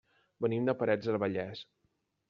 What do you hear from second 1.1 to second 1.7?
del Vallès.